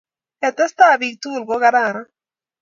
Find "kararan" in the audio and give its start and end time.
1.63-2.07